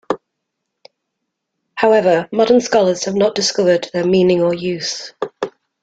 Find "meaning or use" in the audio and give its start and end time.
4.03-5.13